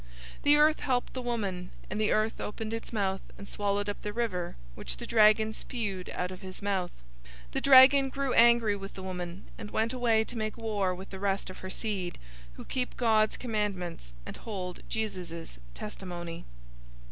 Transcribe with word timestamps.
012:016 0.37 0.41
The 0.41 0.57
earth 0.57 0.79
helped 0.79 1.13
the 1.13 1.21
woman, 1.21 1.69
and 1.87 2.01
the 2.01 2.11
earth 2.11 2.41
opened 2.41 2.73
its 2.73 2.91
mouth 2.91 3.21
and 3.37 3.47
swallowed 3.47 3.87
up 3.87 4.01
the 4.01 4.11
river 4.11 4.55
which 4.73 4.97
the 4.97 5.05
dragon 5.05 5.53
spewed 5.53 6.09
out 6.15 6.31
of 6.31 6.41
his 6.41 6.59
mouth. 6.59 6.89
012:017 7.49 7.51
The 7.51 7.61
dragon 7.61 8.09
grew 8.09 8.33
angry 8.33 8.75
with 8.75 8.95
the 8.95 9.03
woman, 9.03 9.45
and 9.59 9.69
went 9.69 9.93
away 9.93 10.23
to 10.23 10.35
make 10.35 10.57
war 10.57 10.95
with 10.95 11.11
the 11.11 11.19
rest 11.19 11.51
of 11.51 11.59
her 11.59 11.69
seed, 11.69 12.17
who 12.53 12.65
keep 12.65 12.97
God's 12.97 13.37
commandments 13.37 14.13
and 14.25 14.37
hold 14.37 14.81
Jesus' 14.89 15.59
testimony. 15.75 16.45